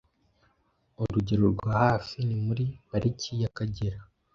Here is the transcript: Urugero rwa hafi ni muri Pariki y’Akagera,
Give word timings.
Urugero 1.01 1.45
rwa 1.55 1.73
hafi 1.85 2.17
ni 2.27 2.37
muri 2.45 2.63
Pariki 2.89 3.29
y’Akagera, 3.41 3.99